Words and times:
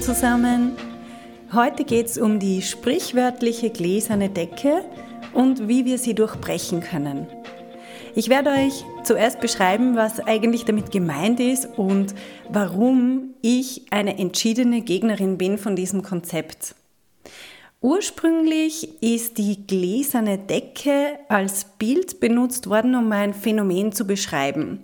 Zusammen! 0.00 0.76
Heute 1.52 1.84
geht 1.84 2.06
es 2.06 2.18
um 2.18 2.38
die 2.40 2.62
sprichwörtliche 2.62 3.70
gläserne 3.70 4.28
Decke 4.28 4.84
und 5.32 5.68
wie 5.68 5.84
wir 5.84 5.98
sie 5.98 6.14
durchbrechen 6.14 6.80
können. 6.80 7.26
Ich 8.14 8.28
werde 8.28 8.50
euch 8.50 8.84
zuerst 9.04 9.40
beschreiben, 9.40 9.94
was 9.96 10.20
eigentlich 10.20 10.64
damit 10.64 10.90
gemeint 10.90 11.40
ist 11.40 11.68
und 11.76 12.14
warum 12.50 13.34
ich 13.40 13.86
eine 13.90 14.18
entschiedene 14.18 14.80
Gegnerin 14.82 15.38
bin 15.38 15.58
von 15.58 15.76
diesem 15.76 16.02
Konzept. 16.02 16.74
Ursprünglich 17.80 19.02
ist 19.02 19.38
die 19.38 19.66
gläserne 19.66 20.38
Decke 20.38 21.18
als 21.28 21.64
Bild 21.78 22.20
benutzt 22.20 22.68
worden, 22.68 22.94
um 22.94 23.10
ein 23.12 23.32
Phänomen 23.32 23.92
zu 23.92 24.06
beschreiben. 24.06 24.82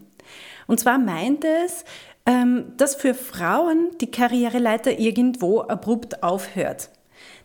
Und 0.67 0.79
zwar 0.79 0.99
meint 0.99 1.45
es, 1.45 1.85
dass 2.25 2.95
für 2.95 3.15
Frauen 3.15 3.91
die 4.01 4.11
Karriereleiter 4.11 4.99
irgendwo 4.99 5.63
abrupt 5.63 6.23
aufhört 6.23 6.91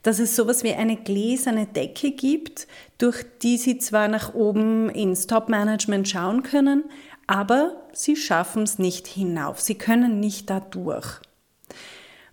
dass 0.05 0.19
es 0.19 0.35
sowas 0.35 0.63
wie 0.63 0.73
eine 0.73 0.97
gläserne 0.97 1.65
Decke 1.65 2.11
gibt, 2.11 2.67
durch 2.99 3.25
die 3.41 3.57
sie 3.57 3.79
zwar 3.79 4.07
nach 4.07 4.35
oben 4.35 4.91
ins 4.91 5.25
Top-Management 5.25 6.07
schauen 6.07 6.43
können, 6.43 6.83
aber 7.25 7.75
sie 7.91 8.15
schaffen 8.15 8.63
es 8.63 8.77
nicht 8.77 9.07
hinauf. 9.07 9.59
Sie 9.59 9.73
können 9.73 10.19
nicht 10.19 10.51
da 10.51 10.59
durch. 10.59 11.19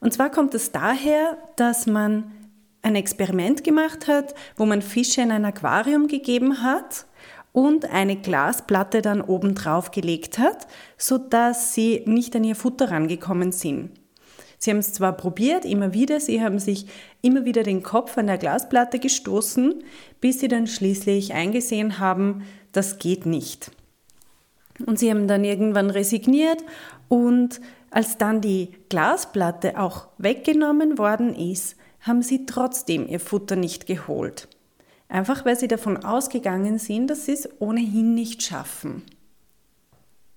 Und 0.00 0.12
zwar 0.12 0.30
kommt 0.30 0.52
es 0.54 0.70
daher, 0.70 1.38
dass 1.56 1.86
man 1.86 2.32
ein 2.82 2.94
Experiment 2.94 3.64
gemacht 3.64 4.06
hat, 4.06 4.34
wo 4.56 4.66
man 4.66 4.82
Fische 4.82 5.22
in 5.22 5.30
ein 5.30 5.46
Aquarium 5.46 6.08
gegeben 6.08 6.62
hat 6.62 7.06
und 7.52 7.90
eine 7.90 8.16
Glasplatte 8.16 9.02
dann 9.02 9.20
oben 9.20 9.54
drauf 9.54 9.90
gelegt 9.90 10.38
hat, 10.38 10.66
sodass 10.96 11.74
sie 11.74 12.02
nicht 12.06 12.34
an 12.34 12.44
ihr 12.44 12.56
Futter 12.56 12.90
rangekommen 12.90 13.52
sind. 13.52 13.90
Sie 14.58 14.70
haben 14.70 14.78
es 14.78 14.92
zwar 14.92 15.16
probiert, 15.16 15.64
immer 15.64 15.92
wieder, 15.92 16.20
sie 16.20 16.40
haben 16.40 16.58
sich 16.58 16.86
immer 17.20 17.44
wieder 17.44 17.64
den 17.64 17.82
Kopf 17.82 18.16
an 18.16 18.28
der 18.28 18.38
Glasplatte 18.38 19.00
gestoßen, 19.00 19.82
bis 20.20 20.38
sie 20.38 20.48
dann 20.48 20.68
schließlich 20.68 21.34
eingesehen 21.34 21.98
haben, 21.98 22.44
das 22.70 22.98
geht 22.98 23.26
nicht. 23.26 23.72
Und 24.86 24.98
sie 24.98 25.10
haben 25.10 25.26
dann 25.26 25.44
irgendwann 25.44 25.90
resigniert 25.90 26.64
und 27.08 27.60
als 27.90 28.16
dann 28.18 28.40
die 28.40 28.70
Glasplatte 28.88 29.78
auch 29.78 30.06
weggenommen 30.16 30.96
worden 30.96 31.34
ist, 31.34 31.76
haben 32.00 32.22
sie 32.22 32.46
trotzdem 32.46 33.06
ihr 33.06 33.20
Futter 33.20 33.56
nicht 33.56 33.86
geholt. 33.86 34.48
Einfach 35.12 35.44
weil 35.44 35.58
sie 35.58 35.68
davon 35.68 35.98
ausgegangen 35.98 36.78
sind, 36.78 37.08
dass 37.08 37.26
sie 37.26 37.32
es 37.32 37.46
ohnehin 37.58 38.14
nicht 38.14 38.42
schaffen. 38.42 39.02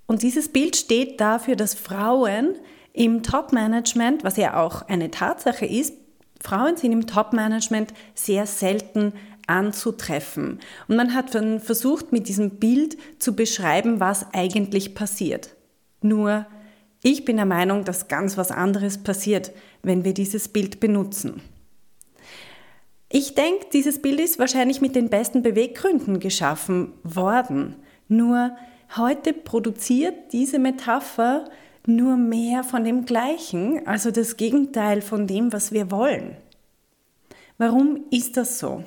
Und 0.05 0.21
dieses 0.21 0.49
Bild 0.49 0.75
steht 0.75 1.21
dafür, 1.21 1.55
dass 1.55 1.75
Frauen 1.75 2.55
im 2.91 3.23
Top-Management, 3.23 4.25
was 4.25 4.35
ja 4.35 4.61
auch 4.61 4.81
eine 4.81 5.11
Tatsache 5.11 5.65
ist, 5.65 5.93
Frauen 6.41 6.75
sind 6.75 6.91
im 6.91 7.07
Top-Management 7.07 7.93
sehr 8.15 8.45
selten 8.47 9.13
anzutreffen. 9.47 10.59
Und 10.89 10.97
man 10.97 11.13
hat 11.13 11.29
versucht, 11.29 12.11
mit 12.11 12.27
diesem 12.27 12.57
Bild 12.59 12.97
zu 13.17 13.33
beschreiben, 13.33 14.01
was 14.01 14.25
eigentlich 14.33 14.93
passiert. 14.93 15.55
Nur, 16.01 16.45
ich 17.01 17.23
bin 17.23 17.37
der 17.37 17.45
Meinung, 17.45 17.85
dass 17.85 18.09
ganz 18.09 18.35
was 18.35 18.51
anderes 18.51 18.97
passiert, 18.97 19.53
wenn 19.83 20.03
wir 20.03 20.13
dieses 20.13 20.49
Bild 20.49 20.81
benutzen. 20.81 21.41
Ich 23.17 23.33
denke, 23.33 23.67
dieses 23.71 24.01
Bild 24.01 24.19
ist 24.19 24.39
wahrscheinlich 24.39 24.81
mit 24.81 24.93
den 24.93 25.07
besten 25.07 25.41
Beweggründen 25.41 26.19
geschaffen 26.19 26.91
worden. 27.01 27.77
Nur 28.09 28.57
heute 28.97 29.31
produziert 29.31 30.33
diese 30.33 30.59
Metapher 30.59 31.45
nur 31.87 32.17
mehr 32.17 32.65
von 32.65 32.83
dem 32.83 33.05
Gleichen, 33.05 33.87
also 33.87 34.11
das 34.11 34.35
Gegenteil 34.35 35.01
von 35.01 35.27
dem, 35.27 35.53
was 35.53 35.71
wir 35.71 35.91
wollen. 35.91 36.35
Warum 37.57 38.03
ist 38.11 38.35
das 38.35 38.59
so? 38.59 38.83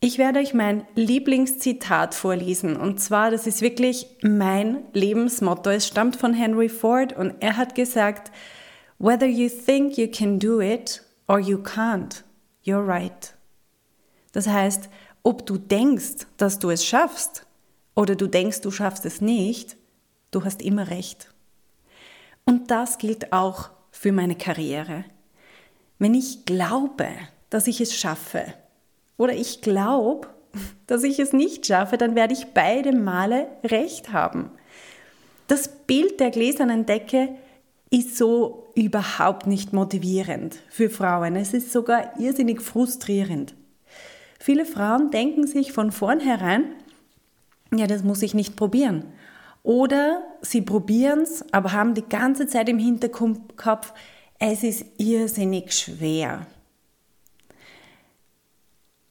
Ich 0.00 0.16
werde 0.16 0.38
euch 0.38 0.54
mein 0.54 0.86
Lieblingszitat 0.94 2.14
vorlesen 2.14 2.74
und 2.74 3.00
zwar, 3.00 3.30
das 3.30 3.46
ist 3.46 3.60
wirklich 3.60 4.06
mein 4.22 4.78
Lebensmotto. 4.94 5.68
Es 5.68 5.86
stammt 5.86 6.16
von 6.16 6.32
Henry 6.32 6.70
Ford 6.70 7.14
und 7.14 7.34
er 7.40 7.58
hat 7.58 7.74
gesagt, 7.74 8.32
Whether 8.98 9.26
you 9.26 9.50
think 9.50 9.98
you 9.98 10.08
can 10.10 10.38
do 10.38 10.62
it 10.62 11.02
or 11.28 11.38
you 11.38 11.58
can't, 11.58 12.24
you're 12.64 12.86
right. 12.86 13.34
Das 14.32 14.46
heißt, 14.46 14.88
ob 15.22 15.46
du 15.46 15.58
denkst, 15.58 16.26
dass 16.36 16.58
du 16.58 16.70
es 16.70 16.84
schaffst 16.84 17.46
oder 17.94 18.14
du 18.14 18.26
denkst, 18.26 18.60
du 18.60 18.70
schaffst 18.70 19.04
es 19.04 19.20
nicht, 19.20 19.76
Du 20.30 20.44
hast 20.44 20.62
immer 20.62 20.90
recht. 20.90 21.28
Und 22.44 22.70
das 22.70 22.98
gilt 22.98 23.32
auch 23.32 23.70
für 23.90 24.12
meine 24.12 24.36
Karriere. 24.36 25.04
Wenn 25.98 26.14
ich 26.14 26.44
glaube, 26.44 27.08
dass 27.50 27.66
ich 27.66 27.80
es 27.80 27.96
schaffe 27.96 28.44
oder 29.16 29.34
ich 29.34 29.60
glaube, 29.60 30.28
dass 30.86 31.02
ich 31.02 31.18
es 31.18 31.32
nicht 31.32 31.66
schaffe, 31.66 31.98
dann 31.98 32.14
werde 32.14 32.32
ich 32.32 32.46
beide 32.54 32.92
Male 32.92 33.48
recht 33.64 34.12
haben. 34.12 34.50
Das 35.48 35.68
Bild 35.68 36.20
der 36.20 36.30
gläsernen 36.30 36.86
Decke 36.86 37.30
ist 37.90 38.16
so 38.16 38.72
überhaupt 38.74 39.46
nicht 39.46 39.72
motivierend 39.72 40.56
für 40.68 40.88
Frauen. 40.88 41.34
Es 41.36 41.52
ist 41.52 41.72
sogar 41.72 42.18
irrsinnig 42.18 42.62
frustrierend. 42.62 43.54
Viele 44.38 44.64
Frauen 44.64 45.10
denken 45.10 45.46
sich 45.46 45.72
von 45.72 45.92
vornherein, 45.92 46.64
ja, 47.74 47.86
das 47.86 48.02
muss 48.02 48.22
ich 48.22 48.32
nicht 48.32 48.56
probieren. 48.56 49.04
Oder 49.62 50.22
sie 50.40 50.62
probieren 50.62 51.20
es, 51.20 51.44
aber 51.52 51.72
haben 51.72 51.94
die 51.94 52.08
ganze 52.08 52.46
Zeit 52.46 52.68
im 52.68 52.78
Hinterkopf, 52.78 53.92
es 54.38 54.62
ist 54.62 54.86
irrsinnig 54.96 55.72
schwer. 55.72 56.46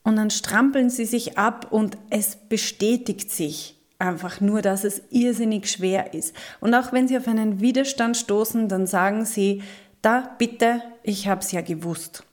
Und 0.04 0.16
dann 0.16 0.32
strampeln 0.32 0.90
sie 0.90 1.06
sich 1.06 1.38
ab 1.38 1.68
und 1.70 1.98
es 2.10 2.36
bestätigt 2.36 3.30
sich 3.32 3.79
einfach 4.00 4.40
nur, 4.40 4.62
dass 4.62 4.86
es 4.86 5.04
irrsinnig 5.12 5.70
schwer 5.70 6.14
ist. 6.14 6.34
Und 6.62 6.74
auch 6.74 6.94
wenn 6.94 7.08
sie 7.08 7.18
auf 7.18 7.28
einen 7.28 7.60
Widerstand 7.60 8.18
stoßen, 8.18 8.70
dann 8.70 8.88
sagen 8.88 9.26
sie, 9.26 9.62
da 10.02 10.34
bitte, 10.38 10.82
ich 11.04 11.28
habe 11.28 11.42
es 11.42 11.52
ja 11.52 11.62
gewusst. 11.62 12.24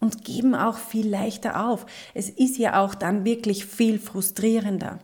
Und 0.00 0.24
geben 0.24 0.54
auch 0.54 0.78
viel 0.78 1.08
leichter 1.08 1.66
auf. 1.66 1.86
Es 2.14 2.28
ist 2.30 2.58
ja 2.58 2.82
auch 2.82 2.94
dann 2.94 3.24
wirklich 3.24 3.66
viel 3.66 3.98
frustrierender. 3.98 4.98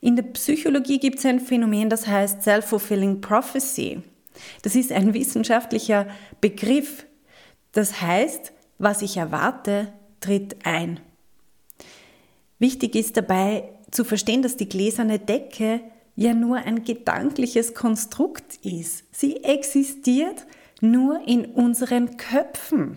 In 0.00 0.16
der 0.16 0.22
Psychologie 0.22 0.98
gibt 0.98 1.18
es 1.18 1.26
ein 1.26 1.40
Phänomen, 1.40 1.90
das 1.90 2.06
heißt 2.06 2.42
Self-Fulfilling 2.42 3.20
Prophecy. 3.20 4.02
Das 4.62 4.74
ist 4.74 4.92
ein 4.92 5.12
wissenschaftlicher 5.12 6.06
Begriff. 6.40 7.04
Das 7.72 8.00
heißt, 8.00 8.52
was 8.78 9.02
ich 9.02 9.16
erwarte, 9.16 9.92
tritt 10.20 10.64
ein. 10.64 11.00
Wichtig 12.58 12.94
ist 12.94 13.16
dabei 13.16 13.68
zu 13.90 14.04
verstehen, 14.04 14.42
dass 14.42 14.56
die 14.56 14.68
gläserne 14.68 15.18
Decke 15.18 15.80
ja 16.16 16.34
nur 16.34 16.56
ein 16.56 16.84
gedankliches 16.84 17.74
Konstrukt 17.74 18.56
ist. 18.64 19.04
Sie 19.12 19.44
existiert 19.44 20.46
nur 20.80 21.20
in 21.26 21.46
unseren 21.46 22.16
Köpfen. 22.16 22.96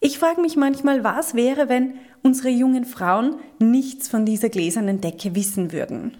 Ich 0.00 0.18
frage 0.18 0.40
mich 0.40 0.56
manchmal, 0.56 1.04
was 1.04 1.34
wäre, 1.34 1.68
wenn 1.68 1.94
unsere 2.22 2.48
jungen 2.48 2.84
Frauen 2.86 3.36
nichts 3.58 4.08
von 4.08 4.24
dieser 4.24 4.48
gläsernen 4.48 5.00
Decke 5.00 5.34
wissen 5.34 5.72
würden. 5.72 6.16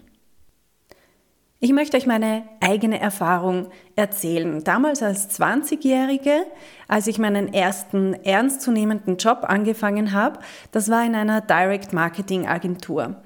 Ich 1.63 1.73
möchte 1.73 1.95
euch 1.95 2.07
meine 2.07 2.43
eigene 2.59 2.99
Erfahrung 2.99 3.67
erzählen. 3.95 4.63
Damals 4.63 5.03
als 5.03 5.39
20-Jährige, 5.39 6.47
als 6.87 7.05
ich 7.05 7.19
meinen 7.19 7.53
ersten 7.53 8.15
ernstzunehmenden 8.15 9.17
Job 9.17 9.41
angefangen 9.43 10.11
habe, 10.11 10.39
das 10.71 10.89
war 10.89 11.05
in 11.05 11.13
einer 11.13 11.39
Direct 11.39 11.93
Marketing 11.93 12.47
Agentur. 12.47 13.21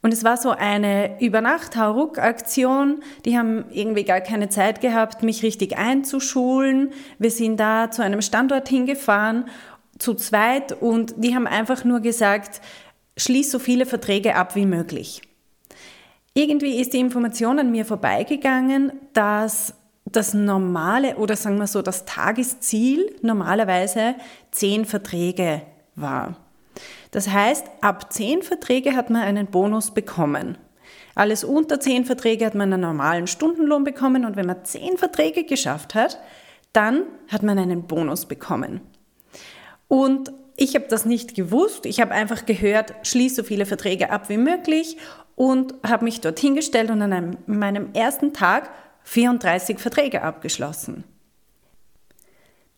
Und 0.00 0.12
es 0.12 0.22
war 0.22 0.36
so 0.36 0.50
eine 0.50 1.20
Übernacht-Hauruck-Aktion. 1.20 3.02
Die 3.24 3.36
haben 3.36 3.64
irgendwie 3.72 4.04
gar 4.04 4.20
keine 4.20 4.48
Zeit 4.48 4.80
gehabt, 4.80 5.24
mich 5.24 5.42
richtig 5.42 5.76
einzuschulen. 5.76 6.92
Wir 7.18 7.32
sind 7.32 7.58
da 7.58 7.90
zu 7.90 8.04
einem 8.04 8.22
Standort 8.22 8.68
hingefahren 8.68 9.46
zu 9.98 10.14
zweit 10.14 10.70
und 10.70 11.14
die 11.16 11.34
haben 11.34 11.48
einfach 11.48 11.82
nur 11.82 11.98
gesagt, 11.98 12.60
schließ 13.16 13.50
so 13.50 13.58
viele 13.58 13.86
Verträge 13.86 14.36
ab 14.36 14.54
wie 14.54 14.66
möglich. 14.66 15.22
Irgendwie 16.34 16.80
ist 16.80 16.94
die 16.94 17.00
Information 17.00 17.58
an 17.58 17.70
mir 17.70 17.84
vorbeigegangen, 17.84 18.92
dass 19.12 19.74
das 20.06 20.34
normale 20.34 21.16
oder 21.16 21.36
sagen 21.36 21.58
wir 21.58 21.66
so 21.66 21.82
das 21.82 22.04
Tagesziel 22.04 23.14
normalerweise 23.22 24.14
zehn 24.50 24.84
Verträge 24.84 25.62
war. 25.94 26.36
Das 27.10 27.28
heißt, 27.28 27.66
ab 27.82 28.12
zehn 28.12 28.42
Verträge 28.42 28.96
hat 28.96 29.10
man 29.10 29.22
einen 29.22 29.46
Bonus 29.46 29.92
bekommen. 29.92 30.56
Alles 31.14 31.44
unter 31.44 31.80
zehn 31.80 32.06
Verträge 32.06 32.46
hat 32.46 32.54
man 32.54 32.72
einen 32.72 32.80
normalen 32.80 33.26
Stundenlohn 33.26 33.84
bekommen 33.84 34.24
und 34.24 34.36
wenn 34.36 34.46
man 34.46 34.64
zehn 34.64 34.96
Verträge 34.96 35.44
geschafft 35.44 35.94
hat, 35.94 36.18
dann 36.72 37.02
hat 37.28 37.42
man 37.42 37.58
einen 37.58 37.82
Bonus 37.82 38.24
bekommen. 38.24 38.80
Und 39.88 40.32
ich 40.56 40.74
habe 40.74 40.86
das 40.88 41.04
nicht 41.04 41.34
gewusst. 41.34 41.84
Ich 41.86 42.00
habe 42.00 42.12
einfach 42.12 42.46
gehört, 42.46 42.94
schließ 43.02 43.36
so 43.36 43.42
viele 43.42 43.66
Verträge 43.66 44.10
ab 44.10 44.28
wie 44.28 44.38
möglich 44.38 44.96
und 45.36 45.74
habe 45.86 46.04
mich 46.04 46.20
dorthin 46.20 46.54
gestellt 46.54 46.90
und 46.90 47.02
an 47.02 47.12
einem, 47.12 47.36
meinem 47.46 47.92
ersten 47.94 48.32
Tag 48.32 48.70
34 49.04 49.78
Verträge 49.78 50.22
abgeschlossen. 50.22 51.04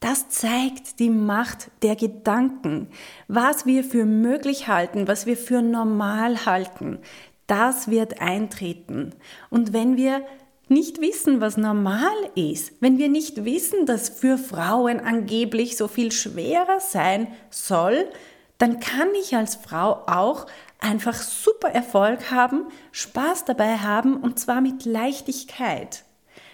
Das 0.01 0.29
zeigt 0.29 0.99
die 0.99 1.09
Macht 1.09 1.71
der 1.83 1.97
Gedanken, 1.97 2.89
was 3.27 3.65
wir 3.65 3.83
für 3.85 4.05
möglich 4.05 4.69
halten, 4.69 5.09
was 5.09 5.25
wir 5.25 5.37
für 5.37 5.63
normal 5.63 6.45
halten. 6.45 6.99
Das 7.47 7.89
wird 7.89 8.21
eintreten. 8.21 9.15
Und 9.49 9.73
wenn 9.73 9.97
wir 9.97 10.23
nicht 10.69 11.01
wissen, 11.01 11.41
was 11.41 11.57
normal 11.57 12.15
ist, 12.35 12.73
wenn 12.81 12.99
wir 12.99 13.09
nicht 13.09 13.45
wissen, 13.45 13.87
dass 13.87 14.09
für 14.09 14.39
Frauen 14.39 15.01
angeblich 15.01 15.77
so 15.77 15.89
viel 15.89 16.13
schwerer 16.13 16.81
sein 16.81 17.29
soll, 17.51 18.07
dann 18.59 18.81
kann 18.81 19.09
ich 19.21 19.35
als 19.37 19.57
Frau 19.57 20.03
auch 20.07 20.47
einfach 20.85 21.15
super 21.15 21.71
Erfolg 21.71 22.31
haben, 22.31 22.67
Spaß 22.93 23.47
dabei 23.47 23.79
haben 23.79 24.17
und 24.17 24.39
zwar 24.39 24.61
mit 24.61 24.85
Leichtigkeit, 24.85 26.05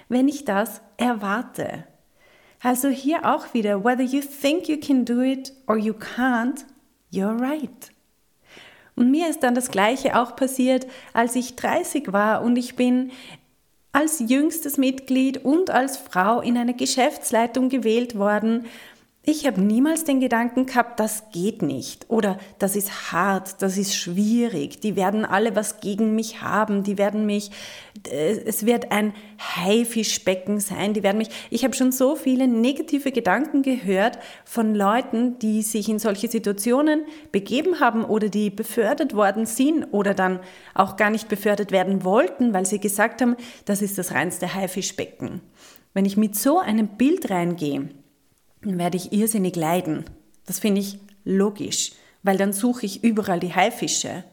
wenn 0.09 0.29
ich 0.29 0.45
das 0.45 0.81
erwarte. 0.97 1.85
Also 2.63 2.89
hier 2.89 3.25
auch 3.25 3.55
wieder, 3.55 3.85
whether 3.85 4.05
you 4.05 4.21
think 4.21 4.69
you 4.69 4.79
can 4.79 5.05
do 5.05 5.21
it 5.21 5.53
or 5.67 5.77
you 5.77 5.95
can't, 5.95 6.65
you're 7.13 7.41
right. 7.41 7.91
Und 8.95 9.11
mir 9.11 9.29
ist 9.29 9.43
dann 9.43 9.55
das 9.55 9.71
Gleiche 9.71 10.19
auch 10.19 10.37
passiert, 10.37 10.87
als 11.13 11.35
ich 11.35 11.57
30 11.57 12.13
war 12.13 12.43
und 12.43 12.57
ich 12.57 12.77
bin 12.77 13.11
als 13.93 14.21
jüngstes 14.21 14.77
Mitglied 14.77 15.45
und 15.45 15.71
als 15.71 15.97
Frau 15.97 16.41
in 16.41 16.57
eine 16.57 16.75
Geschäftsleitung 16.75 17.69
gewählt 17.69 18.17
worden 18.17 18.67
ich 19.23 19.47
habe 19.47 19.61
niemals 19.61 20.05
den 20.05 20.19
Gedanken 20.19 20.65
gehabt, 20.65 20.99
das 20.99 21.31
geht 21.31 21.61
nicht. 21.61 22.09
Oder 22.09 22.39
das 22.59 22.75
ist 22.75 23.13
hart, 23.13 23.61
das 23.61 23.77
ist 23.77 23.95
schwierig, 23.95 24.81
die 24.81 24.97
werden 24.97 25.27
alle 25.27 25.55
was 25.55 25.81
gegen 25.81 26.15
mich 26.15 26.41
haben, 26.41 26.85
die 26.85 26.97
werden 26.97 27.27
mich, 27.27 27.51
äh, 28.11 28.39
es 28.47 28.65
wird 28.65 28.91
ein 28.93 29.13
Haifischbecken 29.39 30.59
sein, 30.59 30.95
die 30.95 31.03
werden 31.03 31.19
mich, 31.19 31.29
ich 31.51 31.65
habe 31.65 31.75
schon 31.75 31.93
so 31.93 32.17
viele 32.17 32.49
negative 32.49 33.13
Gedanken 33.13 33.61
gehört 33.61 34.19
von 34.47 34.75
Leuten, 34.75 35.39
die 35.39 35.61
sich 35.61 35.91
in 35.91 35.99
solche 35.99 36.29
Situationen 36.29 37.05
begeben 37.31 37.79
haben 37.79 38.07
oder 38.07 38.31
die 38.31 38.49
befördert 38.49 39.15
worden 39.15 39.45
sind 39.45 39.85
oder 39.91 40.15
dann 40.15 40.41
auch 40.73 40.97
gar 40.97 41.11
nicht 41.11 41.29
befördert 41.29 41.73
werden 41.73 42.05
wollten, 42.05 42.55
weil 42.55 42.65
sie 42.65 42.81
gesagt 42.81 43.21
haben, 43.21 43.37
das 43.67 43.83
ist 43.83 43.99
das 43.99 44.13
reinste 44.13 44.55
Haifischbecken. 44.55 45.43
Wenn 45.93 46.07
ich 46.07 46.17
mit 46.17 46.37
so 46.37 46.59
einem 46.59 46.89
Bild 46.89 47.31
reingehe, 47.31 47.91
dann 48.63 48.79
werde 48.79 48.97
ich 48.97 49.13
irrsinnig 49.13 49.57
leiden. 49.57 50.05
Das 50.47 50.59
finde 50.59 50.81
ich 50.81 50.99
logisch, 51.25 51.93
weil 52.23 52.37
dann 52.37 52.53
suche 52.53 52.87
ich 52.87 53.05
überall 53.05 53.41
die 53.41 53.55
Haifische. 53.55 54.25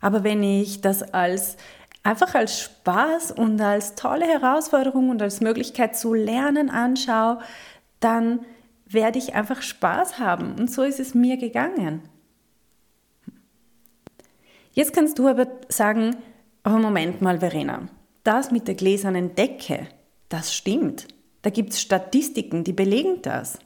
Aber 0.00 0.24
wenn 0.24 0.42
ich 0.42 0.80
das 0.80 1.02
als 1.02 1.56
einfach 2.02 2.34
als 2.34 2.60
Spaß 2.60 3.32
und 3.32 3.60
als 3.60 3.96
tolle 3.96 4.26
Herausforderung 4.26 5.10
und 5.10 5.20
als 5.20 5.40
Möglichkeit 5.40 5.96
zu 5.96 6.14
lernen 6.14 6.70
anschaue, 6.70 7.40
dann 8.00 8.40
werde 8.86 9.18
ich 9.18 9.34
einfach 9.34 9.60
Spaß 9.60 10.18
haben. 10.20 10.54
Und 10.54 10.70
so 10.70 10.82
ist 10.82 11.00
es 11.00 11.14
mir 11.14 11.36
gegangen. 11.36 12.02
Jetzt 14.72 14.92
kannst 14.92 15.18
du 15.18 15.26
aber 15.26 15.48
sagen, 15.68 16.16
aber 16.62 16.78
Moment 16.78 17.22
mal, 17.22 17.40
Verena, 17.40 17.88
das 18.22 18.50
mit 18.50 18.68
der 18.68 18.74
gläsernen 18.74 19.34
Decke, 19.34 19.88
das 20.28 20.54
stimmt. 20.54 21.08
Da 21.42 21.50
gibt 21.50 21.72
es 21.72 21.80
Statistiken, 21.80 22.62
die 22.62 22.72
belegen 22.72 23.22
das. 23.22 23.58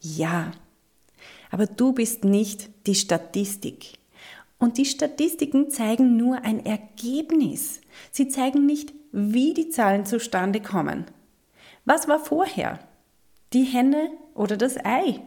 Ja, 0.00 0.52
aber 1.50 1.66
du 1.66 1.92
bist 1.92 2.24
nicht 2.24 2.70
die 2.86 2.94
Statistik. 2.94 3.98
Und 4.58 4.78
die 4.78 4.84
Statistiken 4.84 5.70
zeigen 5.70 6.16
nur 6.16 6.42
ein 6.44 6.64
Ergebnis. 6.64 7.80
Sie 8.10 8.28
zeigen 8.28 8.66
nicht, 8.66 8.92
wie 9.12 9.54
die 9.54 9.70
Zahlen 9.70 10.04
zustande 10.06 10.60
kommen. 10.60 11.06
Was 11.84 12.08
war 12.08 12.18
vorher? 12.18 12.78
Die 13.52 13.64
Henne 13.64 14.10
oder 14.34 14.56
das 14.56 14.76
Ei? 14.84 15.20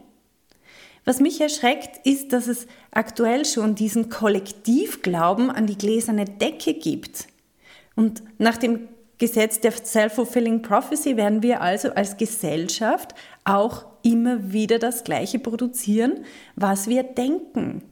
Was 1.06 1.20
mich 1.20 1.42
erschreckt, 1.42 2.06
ist, 2.06 2.32
dass 2.32 2.48
es 2.48 2.68
aktuell 2.92 3.44
schon 3.44 3.76
diesen 3.76 4.10
Kollektivglauben 4.10 5.50
an 5.50 5.68
die 5.68 5.78
gläserne 5.78 6.26
Decke 6.26 6.74
gibt. 6.74 7.28
Und 7.96 8.24
nach 8.38 8.58
dem 8.58 8.88
Gesetz 9.18 9.60
der 9.60 9.72
Self-Fulfilling 9.72 10.62
Prophecy 10.62 11.18
werden 11.18 11.44
wir 11.44 11.62
also 11.62 11.90
als 11.90 12.18
Gesellschaft 12.18 13.14
auch 13.44 13.86
immer 14.04 14.52
wieder 14.52 14.80
das 14.80 15.04
Gleiche 15.04 15.40
produzieren, 15.40 16.26
was 16.56 16.88
wir 16.88 17.04
denken. 17.04 17.84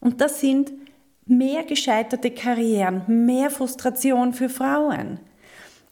Und 0.00 0.20
das 0.20 0.40
sind 0.40 0.72
mehr 1.26 1.64
gescheiterte 1.64 2.30
Karrieren, 2.30 3.02
mehr 3.26 3.50
Frustration 3.50 4.32
für 4.32 4.48
Frauen. 4.48 5.20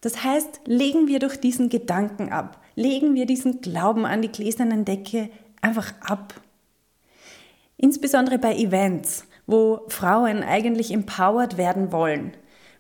Das 0.01 0.25
heißt, 0.25 0.63
legen 0.67 1.09
wir 1.09 1.19
durch 1.19 1.39
diesen 1.39 1.69
Gedanken 1.69 2.31
ab, 2.33 2.63
legen 2.75 3.15
wir 3.15 3.27
diesen 3.27 3.61
Glauben 3.61 4.07
an 4.07 4.23
die 4.23 4.31
gläsernen 4.31 4.85
Decke 4.85 5.31
einfach 5.61 5.93
ab. 6.01 6.35
Insbesondere 7.77 8.39
bei 8.39 8.57
Events, 8.57 9.27
wo 9.47 9.83
Frauen 9.89 10.43
eigentlich 10.43 10.93
empowered 10.93 11.59
werden 11.59 11.93
wollen, 11.93 12.33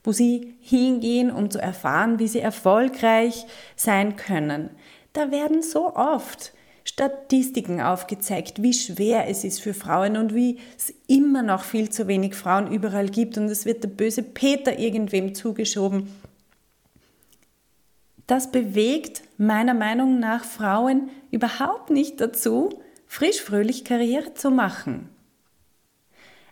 wo 0.04 0.12
sie 0.12 0.54
hingehen, 0.60 1.30
um 1.30 1.50
zu 1.50 1.60
erfahren, 1.60 2.18
wie 2.18 2.28
sie 2.28 2.40
erfolgreich 2.40 3.44
sein 3.74 4.16
können. 4.16 4.70
Da 5.12 5.30
werden 5.30 5.62
so 5.62 5.94
oft 5.94 6.52
Statistiken 6.96 7.82
aufgezeigt, 7.82 8.62
wie 8.62 8.72
schwer 8.72 9.28
es 9.28 9.44
ist 9.44 9.60
für 9.60 9.75
Frauen 9.75 10.16
und 10.16 10.34
wie 10.34 10.58
es 10.78 10.94
immer 11.06 11.43
noch 11.43 11.62
viel 11.62 11.90
zu 11.90 12.09
wenig 12.09 12.35
Frauen 12.35 12.73
überall 12.73 13.11
gibt 13.11 13.37
und 13.37 13.50
es 13.50 13.66
wird 13.66 13.85
der 13.85 13.90
böse 13.90 14.23
Peter 14.23 14.78
irgendwem 14.78 15.35
zugeschoben. 15.35 16.09
Das 18.26 18.50
bewegt 18.50 19.20
meiner 19.37 19.75
Meinung 19.75 20.20
nach 20.20 20.42
Frauen 20.42 21.11
überhaupt 21.30 21.90
nicht 21.90 22.18
dazu, 22.18 22.80
frisch 23.06 23.42
fröhlich 23.42 23.85
Karriere 23.85 24.32
zu 24.32 24.50
machen. 24.50 25.11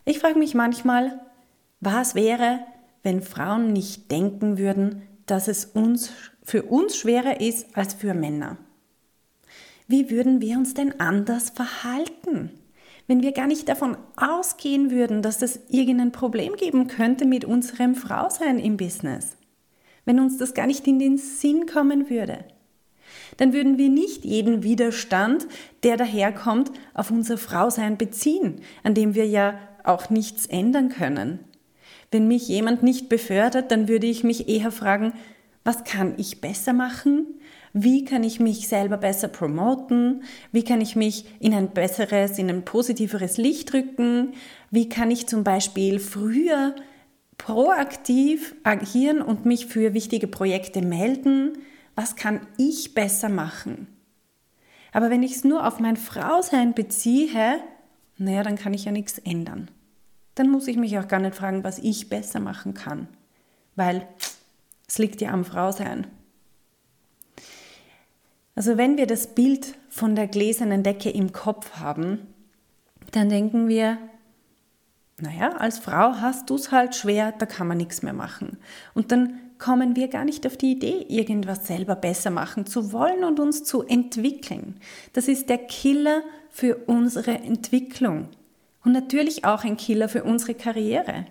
Ich 0.05 0.19
frage 0.19 0.37
mich 0.37 0.53
manchmal, 0.53 1.19
was 1.79 2.13
wäre, 2.13 2.59
wenn 3.01 3.23
Frauen 3.23 3.73
nicht 3.73 4.11
denken 4.11 4.59
würden, 4.59 5.01
dass 5.25 5.47
es 5.47 5.65
uns 5.65 6.11
für 6.43 6.61
uns 6.61 6.95
schwerer 6.97 7.41
ist 7.41 7.75
als 7.75 7.95
für 7.95 8.13
Männer. 8.13 8.59
Wie 9.87 10.09
würden 10.09 10.41
wir 10.41 10.57
uns 10.57 10.73
denn 10.73 10.99
anders 10.99 11.51
verhalten? 11.51 12.49
Wenn 13.07 13.21
wir 13.21 13.33
gar 13.33 13.45
nicht 13.45 13.69
davon 13.69 13.97
ausgehen 14.15 14.89
würden, 14.89 15.21
dass 15.21 15.43
es 15.43 15.59
irgendein 15.69 16.11
Problem 16.11 16.55
geben 16.55 16.87
könnte 16.87 17.25
mit 17.25 17.45
unserem 17.45 17.93
Frausein 17.93 18.57
im 18.57 18.77
Business. 18.77 19.37
Wenn 20.05 20.19
uns 20.19 20.37
das 20.37 20.55
gar 20.55 20.65
nicht 20.65 20.87
in 20.87 20.97
den 20.97 21.17
Sinn 21.17 21.67
kommen 21.67 22.09
würde. 22.09 22.45
Dann 23.37 23.53
würden 23.53 23.77
wir 23.77 23.89
nicht 23.89 24.25
jeden 24.25 24.63
Widerstand, 24.63 25.45
der 25.83 25.97
daherkommt, 25.97 26.71
auf 26.95 27.11
unser 27.11 27.37
Frausein 27.37 27.97
beziehen, 27.97 28.61
an 28.83 28.95
dem 28.95 29.13
wir 29.13 29.27
ja 29.27 29.59
auch 29.83 30.09
nichts 30.09 30.47
ändern 30.47 30.89
können. 30.89 31.39
Wenn 32.09 32.27
mich 32.27 32.47
jemand 32.47 32.81
nicht 32.81 33.07
befördert, 33.07 33.71
dann 33.71 33.87
würde 33.87 34.07
ich 34.07 34.23
mich 34.23 34.47
eher 34.47 34.71
fragen, 34.71 35.13
was 35.63 35.83
kann 35.83 36.13
ich 36.17 36.41
besser 36.41 36.73
machen? 36.73 37.39
Wie 37.77 38.05
kann 38.05 38.23
ich 38.23 38.39
mich 38.39 38.67
selber 38.67 38.97
besser 38.97 39.27
promoten? 39.27 40.23
Wie 40.51 40.63
kann 40.63 40.79
ich 40.79 40.95
mich 40.95 41.25
in 41.39 41.53
ein 41.53 41.71
besseres, 41.71 42.39
in 42.39 42.49
ein 42.49 42.63
positiveres 42.63 43.37
Licht 43.37 43.73
rücken? 43.73 44.33
Wie 44.71 44.89
kann 44.89 45.11
ich 45.11 45.27
zum 45.27 45.43
Beispiel 45.43 45.99
früher 45.99 46.73
proaktiv 47.37 48.55
agieren 48.63 49.21
und 49.21 49.45
mich 49.45 49.65
für 49.65 49.93
wichtige 49.93 50.27
Projekte 50.27 50.81
melden? 50.81 51.57
Was 51.95 52.15
kann 52.15 52.47
ich 52.57 52.93
besser 52.93 53.29
machen? 53.29 53.87
Aber 54.93 55.09
wenn 55.09 55.23
ich 55.23 55.33
es 55.33 55.43
nur 55.43 55.67
auf 55.67 55.79
mein 55.79 55.97
Frausein 55.97 56.73
beziehe, 56.73 57.59
naja, 58.17 58.43
dann 58.43 58.55
kann 58.55 58.73
ich 58.73 58.85
ja 58.85 58.93
nichts 58.93 59.19
ändern 59.19 59.69
dann 60.35 60.49
muss 60.49 60.67
ich 60.67 60.77
mich 60.77 60.99
auch 60.99 61.07
gar 61.07 61.19
nicht 61.19 61.35
fragen, 61.35 61.63
was 61.63 61.79
ich 61.79 62.09
besser 62.09 62.39
machen 62.39 62.73
kann, 62.73 63.07
weil 63.75 64.05
es 64.87 64.97
liegt 64.97 65.21
ja 65.21 65.31
am 65.31 65.45
Frausein. 65.45 66.07
Also 68.55 68.77
wenn 68.77 68.97
wir 68.97 69.05
das 69.05 69.35
Bild 69.35 69.75
von 69.89 70.15
der 70.15 70.27
gläsernen 70.27 70.81
Decke 70.81 71.09
im 71.09 71.33
Kopf 71.33 71.73
haben, 71.73 72.19
dann 73.11 73.29
denken 73.29 73.67
wir, 73.67 73.97
naja, 75.19 75.51
als 75.57 75.79
Frau 75.79 76.15
hast 76.15 76.49
du 76.49 76.55
es 76.55 76.71
halt 76.71 76.95
schwer, 76.95 77.33
da 77.37 77.45
kann 77.45 77.67
man 77.67 77.77
nichts 77.77 78.01
mehr 78.01 78.13
machen. 78.13 78.57
Und 78.93 79.11
dann 79.11 79.39
kommen 79.57 79.95
wir 79.95 80.07
gar 80.07 80.25
nicht 80.25 80.45
auf 80.45 80.57
die 80.57 80.71
Idee, 80.71 81.05
irgendwas 81.07 81.67
selber 81.67 81.95
besser 81.95 82.29
machen 82.29 82.65
zu 82.65 82.91
wollen 82.91 83.23
und 83.23 83.39
uns 83.39 83.63
zu 83.63 83.83
entwickeln. 83.83 84.79
Das 85.13 85.27
ist 85.27 85.49
der 85.49 85.57
Killer 85.57 86.21
für 86.49 86.75
unsere 86.87 87.31
Entwicklung 87.31 88.29
und 88.83 88.91
natürlich 88.91 89.45
auch 89.45 89.63
ein 89.63 89.77
Killer 89.77 90.09
für 90.09 90.23
unsere 90.23 90.53
Karriere. 90.53 91.25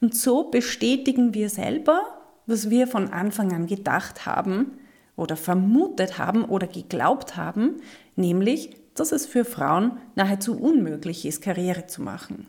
Und 0.00 0.14
so 0.14 0.44
bestätigen 0.44 1.34
wir 1.34 1.50
selber, 1.50 2.02
was 2.46 2.70
wir 2.70 2.86
von 2.86 3.12
Anfang 3.12 3.52
an 3.52 3.66
gedacht 3.66 4.26
haben 4.26 4.78
oder 5.20 5.36
vermutet 5.36 6.18
haben 6.18 6.44
oder 6.44 6.66
geglaubt 6.66 7.36
haben, 7.36 7.76
nämlich, 8.16 8.70
dass 8.94 9.12
es 9.12 9.26
für 9.26 9.44
Frauen 9.44 9.98
nahezu 10.14 10.58
unmöglich 10.58 11.26
ist, 11.26 11.42
Karriere 11.42 11.86
zu 11.86 12.02
machen. 12.02 12.46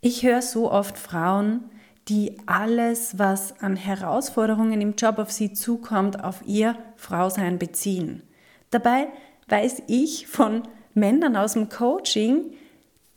Ich 0.00 0.22
höre 0.22 0.42
so 0.42 0.70
oft 0.70 0.96
Frauen, 0.96 1.64
die 2.08 2.38
alles, 2.46 3.18
was 3.18 3.60
an 3.60 3.76
Herausforderungen 3.76 4.80
im 4.80 4.94
Job 4.94 5.18
auf 5.18 5.30
sie 5.30 5.52
zukommt, 5.52 6.24
auf 6.24 6.42
ihr 6.46 6.76
Frausein 6.96 7.58
beziehen. 7.58 8.22
Dabei 8.70 9.08
weiß 9.48 9.82
ich 9.88 10.26
von 10.26 10.62
Männern 10.94 11.36
aus 11.36 11.52
dem 11.52 11.68
Coaching, 11.68 12.54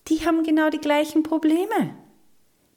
die 0.10 0.26
haben 0.26 0.44
genau 0.44 0.70
die 0.70 0.80
gleichen 0.80 1.24
Probleme. 1.24 1.96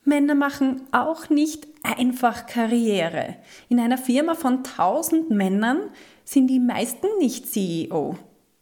Männer 0.04 0.36
machen 0.36 0.82
auch 0.92 1.28
nicht 1.30 1.75
einfach 1.86 2.46
Karriere. 2.46 3.36
In 3.68 3.80
einer 3.80 3.98
Firma 3.98 4.34
von 4.34 4.58
1000 4.58 5.30
Männern 5.30 5.90
sind 6.24 6.48
die 6.48 6.60
meisten 6.60 7.06
nicht 7.18 7.46
CEO. 7.50 8.16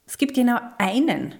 Es 0.06 0.18
gibt 0.18 0.34
genau 0.34 0.58
einen. 0.78 1.34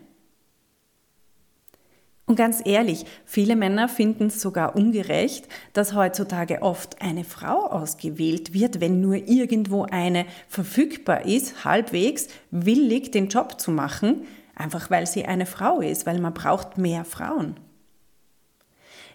Und 2.27 2.37
ganz 2.37 2.63
ehrlich, 2.65 3.05
viele 3.27 3.55
Männer 3.55 3.87
finden 3.87 4.29
es 4.29 4.41
sogar 4.41 4.75
ungerecht, 4.77 5.47
dass 5.75 5.93
heutzutage 5.95 6.63
oft 6.63 7.03
eine 7.03 7.23
Frau 7.23 7.67
ausgewählt 7.67 8.55
wird, 8.55 8.81
wenn 8.81 9.03
nur 9.03 9.17
irgendwo 9.17 9.83
eine 9.83 10.25
verfügbar 10.49 11.27
ist, 11.27 11.67
halbwegs 11.67 12.29
willig 12.51 13.11
den 13.11 13.29
Job 13.29 13.61
zu 13.61 13.71
machen, 13.71 14.27
einfach 14.55 14.91
weil 14.91 15.07
sie 15.07 15.27
eine 15.27 15.45
Frau 15.45 15.81
ist, 15.81 16.07
weil 16.07 16.19
man 16.19 16.33
braucht 16.33 16.79
mehr 16.79 17.05
Frauen. 17.05 17.57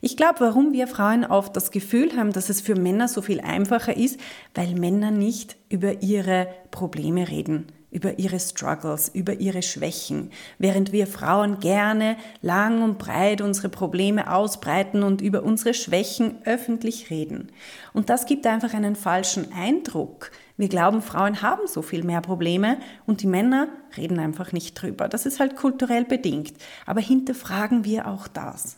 Ich 0.01 0.15
glaube, 0.15 0.39
warum 0.39 0.71
wir 0.71 0.87
Frauen 0.87 1.25
oft 1.25 1.55
das 1.57 1.71
Gefühl 1.71 2.15
haben, 2.15 2.31
dass 2.31 2.49
es 2.49 2.61
für 2.61 2.75
Männer 2.75 3.09
so 3.09 3.21
viel 3.21 3.41
einfacher 3.41 3.97
ist, 3.97 4.17
weil 4.55 4.73
Männer 4.75 5.11
nicht 5.11 5.57
über 5.67 6.01
ihre 6.01 6.47
Probleme 6.71 7.27
reden, 7.27 7.67
über 7.91 8.17
ihre 8.17 8.39
Struggles, 8.39 9.09
über 9.09 9.41
ihre 9.41 9.61
Schwächen, 9.61 10.31
während 10.57 10.93
wir 10.93 11.05
Frauen 11.05 11.59
gerne 11.59 12.15
lang 12.41 12.81
und 12.81 12.97
breit 12.97 13.41
unsere 13.41 13.67
Probleme 13.67 14.33
ausbreiten 14.33 15.03
und 15.03 15.19
über 15.19 15.43
unsere 15.43 15.73
Schwächen 15.73 16.37
öffentlich 16.45 17.09
reden. 17.09 17.51
Und 17.91 18.09
das 18.09 18.25
gibt 18.25 18.47
einfach 18.47 18.73
einen 18.73 18.95
falschen 18.95 19.51
Eindruck. 19.51 20.31
Wir 20.55 20.69
glauben, 20.69 21.01
Frauen 21.01 21.41
haben 21.41 21.67
so 21.67 21.81
viel 21.81 22.05
mehr 22.05 22.21
Probleme 22.21 22.77
und 23.05 23.21
die 23.21 23.27
Männer 23.27 23.67
reden 23.97 24.19
einfach 24.19 24.53
nicht 24.53 24.75
drüber. 24.75 25.09
Das 25.09 25.25
ist 25.25 25.41
halt 25.41 25.57
kulturell 25.57 26.05
bedingt. 26.05 26.53
Aber 26.85 27.01
hinterfragen 27.01 27.83
wir 27.83 28.07
auch 28.07 28.29
das 28.29 28.77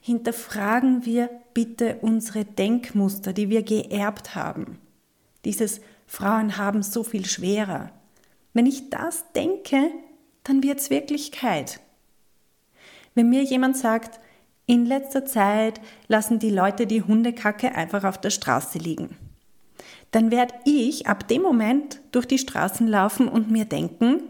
hinterfragen 0.00 1.04
wir 1.04 1.30
bitte 1.54 1.98
unsere 2.00 2.44
Denkmuster, 2.44 3.32
die 3.32 3.50
wir 3.50 3.62
geerbt 3.62 4.34
haben. 4.34 4.78
Dieses 5.44 5.80
Frauen 6.06 6.56
haben 6.56 6.82
so 6.82 7.04
viel 7.04 7.26
schwerer. 7.26 7.90
Wenn 8.52 8.66
ich 8.66 8.90
das 8.90 9.30
denke, 9.32 9.90
dann 10.44 10.62
wird 10.62 10.80
es 10.80 10.90
Wirklichkeit. 10.90 11.80
Wenn 13.14 13.28
mir 13.28 13.42
jemand 13.42 13.76
sagt, 13.76 14.20
in 14.66 14.86
letzter 14.86 15.24
Zeit 15.24 15.80
lassen 16.08 16.38
die 16.38 16.50
Leute 16.50 16.86
die 16.86 17.02
Hundekacke 17.02 17.74
einfach 17.74 18.04
auf 18.04 18.20
der 18.20 18.30
Straße 18.30 18.78
liegen, 18.78 19.16
dann 20.10 20.30
werde 20.30 20.54
ich 20.64 21.06
ab 21.06 21.28
dem 21.28 21.42
Moment 21.42 22.00
durch 22.12 22.26
die 22.26 22.38
Straßen 22.38 22.86
laufen 22.86 23.28
und 23.28 23.50
mir 23.50 23.64
denken, 23.64 24.22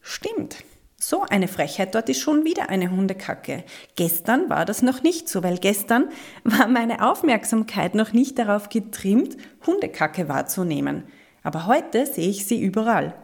stimmt, 0.00 0.64
so 0.98 1.22
eine 1.22 1.46
Frechheit, 1.46 1.94
dort 1.94 2.08
ist 2.08 2.20
schon 2.20 2.44
wieder 2.44 2.70
eine 2.70 2.90
Hundekacke. 2.90 3.64
Gestern 3.96 4.48
war 4.48 4.64
das 4.64 4.82
noch 4.82 5.02
nicht 5.02 5.28
so, 5.28 5.42
weil 5.42 5.58
gestern 5.58 6.08
war 6.44 6.68
meine 6.68 7.06
Aufmerksamkeit 7.08 7.94
noch 7.94 8.12
nicht 8.12 8.38
darauf 8.38 8.68
getrimmt, 8.68 9.36
Hundekacke 9.66 10.28
wahrzunehmen. 10.28 11.04
Aber 11.42 11.66
heute 11.66 12.06
sehe 12.06 12.30
ich 12.30 12.46
sie 12.46 12.60
überall. 12.60 13.14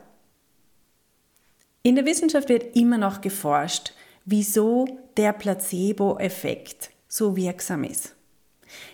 In 1.82 1.96
der 1.96 2.06
Wissenschaft 2.06 2.48
wird 2.48 2.76
immer 2.76 2.98
noch 2.98 3.20
geforscht, 3.20 3.94
wieso 4.24 4.86
der 5.16 5.32
Placebo-Effekt 5.32 6.90
so 7.08 7.36
wirksam 7.36 7.84
ist. 7.84 8.14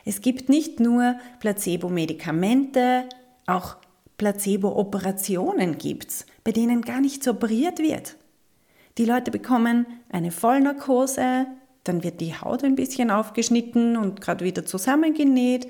Es 0.05 0.21
gibt 0.23 0.49
nicht 0.49 0.81
nur 0.81 1.17
Placebo-Medikamente, 1.41 3.09
auch 3.47 3.77
Placebo-Operationen 4.17 5.79
gibt's, 5.79 6.27
bei 6.45 6.53
denen 6.53 6.83
gar 6.83 7.01
nicht 7.01 7.23
so 7.23 7.33
operiert 7.33 7.79
wird. 7.79 8.17
Die 8.99 9.05
Leute 9.05 9.31
bekommen 9.31 9.87
eine 10.11 10.33
Vollnarkose, 10.33 11.47
dann 11.85 12.02
wird 12.02 12.21
die 12.21 12.35
Haut 12.35 12.64
ein 12.64 12.75
bisschen 12.75 13.11
aufgeschnitten 13.11 13.97
und 13.97 14.21
gerade 14.21 14.45
wieder 14.45 14.67
zusammengenäht 14.67 15.69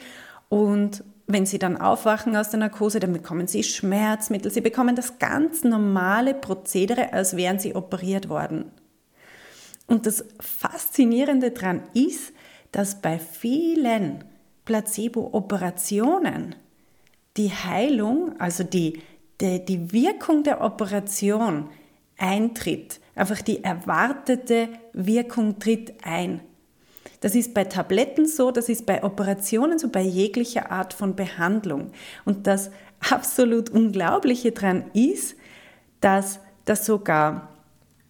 und 0.49 1.05
wenn 1.31 1.45
sie 1.45 1.59
dann 1.59 1.77
aufwachen 1.77 2.35
aus 2.37 2.49
der 2.49 2.61
Narkose, 2.61 3.01
dann 3.01 3.13
bekommen 3.13 3.47
sie 3.47 3.63
Schmerzmittel. 3.63 4.51
Sie 4.51 4.63
bekommen 4.63 4.97
das 4.97 5.19
ganz 5.19 5.63
normale 5.63 6.33
Prozedere, 6.33 7.13
als 7.13 7.37
wären 7.37 7.59
sie 7.59 7.75
operiert 7.75 8.31
worden. 8.31 8.73
Und 9.87 10.07
das 10.07 10.25
Faszinierende 10.41 11.51
daran 11.51 11.83
ist, 11.93 12.33
dass 12.73 13.03
bei 13.03 13.19
vielen 13.19 14.25
Placebo-Operationen 14.65 16.55
die 17.37 17.51
Heilung, 17.51 18.35
also 18.41 18.65
die, 18.65 19.03
die, 19.43 19.63
die 19.63 19.93
Wirkung 19.93 20.45
der 20.45 20.63
Operation 20.63 21.69
eintritt. 22.17 23.01
Einfach 23.19 23.43
die 23.43 23.65
erwartete 23.65 24.69
Wirkung 24.93 25.59
tritt 25.59 25.93
ein. 26.05 26.41
Das 27.19 27.35
ist 27.35 27.53
bei 27.53 27.65
Tabletten 27.65 28.29
so, 28.29 28.53
das 28.53 28.69
ist 28.69 28.87
bei 28.87 29.03
Operationen 29.03 29.81
so, 29.81 29.89
bei 29.89 30.03
jeglicher 30.03 30.71
Art 30.71 30.95
von 30.95 31.17
Behandlung. 31.17 31.91
Und 32.25 32.47
das 32.47 32.71
absolut 33.11 33.71
Unglaubliche 33.71 34.53
daran 34.53 34.85
ist, 34.95 35.35
dass 36.01 36.39
das 36.65 36.87
sogar, 36.87 37.49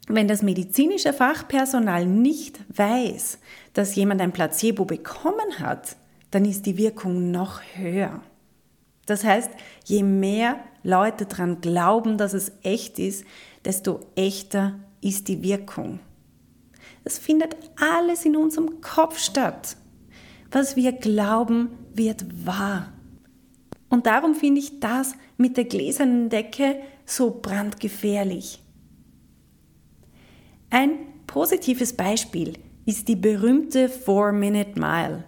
wenn 0.08 0.28
das 0.28 0.42
medizinische 0.42 1.14
Fachpersonal 1.14 2.04
nicht 2.04 2.60
weiß, 2.76 3.38
dass 3.72 3.94
jemand 3.94 4.20
ein 4.20 4.32
Placebo 4.32 4.84
bekommen 4.84 5.58
hat, 5.58 5.96
dann 6.32 6.44
ist 6.44 6.66
die 6.66 6.76
Wirkung 6.76 7.30
noch 7.30 7.62
höher. 7.76 8.20
Das 9.06 9.24
heißt, 9.24 9.50
je 9.86 10.02
mehr 10.02 10.56
Leute 10.82 11.24
daran 11.24 11.62
glauben, 11.62 12.18
dass 12.18 12.34
es 12.34 12.52
echt 12.62 12.98
ist, 12.98 13.24
desto 13.64 14.00
echter 14.14 14.78
ist 15.00 15.28
die 15.28 15.42
Wirkung. 15.42 16.00
Es 17.04 17.18
findet 17.18 17.56
alles 17.76 18.24
in 18.24 18.36
unserem 18.36 18.80
Kopf 18.80 19.18
statt. 19.18 19.76
Was 20.50 20.76
wir 20.76 20.92
glauben, 20.92 21.70
wird 21.94 22.46
wahr. 22.46 22.92
Und 23.88 24.06
darum 24.06 24.34
finde 24.34 24.60
ich 24.60 24.80
das 24.80 25.14
mit 25.36 25.56
der 25.56 25.64
gläsernen 25.64 26.28
Decke 26.28 26.76
so 27.06 27.38
brandgefährlich. 27.40 28.62
Ein 30.70 30.90
positives 31.26 31.94
Beispiel 31.94 32.54
ist 32.84 33.08
die 33.08 33.16
berühmte 33.16 33.88
Four-Minute 33.88 34.78
Mile. 34.78 35.24